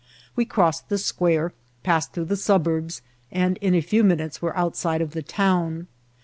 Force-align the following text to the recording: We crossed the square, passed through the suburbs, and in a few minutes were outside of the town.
We 0.35 0.45
crossed 0.45 0.89
the 0.89 0.97
square, 0.97 1.53
passed 1.83 2.11
through 2.11 2.25
the 2.25 2.35
suburbs, 2.35 3.03
and 3.31 3.57
in 3.57 3.75
a 3.75 3.81
few 3.81 4.03
minutes 4.03 4.41
were 4.41 4.57
outside 4.57 4.99
of 4.99 5.11
the 5.11 5.21
town. 5.21 5.85